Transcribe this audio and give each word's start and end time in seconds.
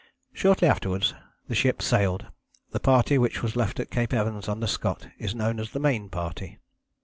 Shortly 0.33 0.67
afterwards 0.67 1.13
the 1.47 1.53
ship 1.53 1.79
sailed. 1.79 2.25
The 2.71 2.79
party 2.79 3.19
which 3.19 3.43
was 3.43 3.55
left 3.55 3.79
at 3.79 3.91
Cape 3.91 4.13
Evans 4.15 4.49
under 4.49 4.65
Scott 4.65 5.07
is 5.19 5.35
known 5.35 5.59
as 5.59 5.69
the 5.73 5.79
Main 5.79 6.09
Party. 6.09 6.57